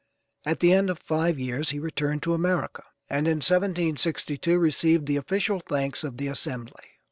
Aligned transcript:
At 0.47 0.61
the 0.61 0.73
end 0.73 0.89
of 0.89 0.97
five 0.97 1.37
years 1.37 1.69
he 1.69 1.77
returned 1.77 2.23
to 2.23 2.33
America, 2.33 2.81
and 3.07 3.27
in 3.27 3.35
1762 3.37 4.57
received 4.57 5.05
the 5.05 5.17
official 5.17 5.59
thanks 5.59 6.03
of 6.03 6.17
the 6.17 6.25
Assembly. 6.25 6.85